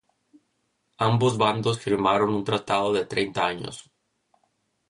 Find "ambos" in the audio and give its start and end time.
1.09-1.37